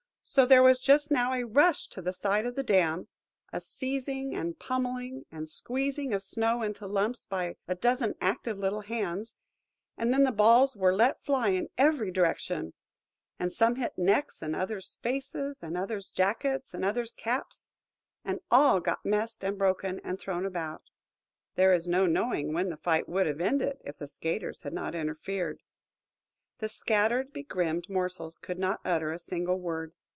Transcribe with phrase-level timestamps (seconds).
[0.23, 3.07] So there was just now a rush to the side of the dam,
[3.51, 8.81] a seizing and pommelling, and squeezing of snow into lumps by a dozen active little
[8.81, 9.35] hands;
[9.97, 12.73] and then the balls were let fly in every direction;
[13.39, 17.71] and some hit necks, and others faces, and others jackets, and others caps:
[18.23, 20.83] and all got messed and broken, and thrown about.
[21.55, 24.95] There is no knowing when the fight would have ended, if the skaters had not
[24.95, 25.61] interfered.
[26.59, 29.91] The scattered, begrimed morsels could not utter a single word.